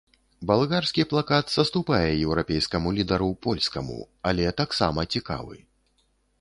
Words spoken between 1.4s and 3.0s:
саступае еўрапейскаму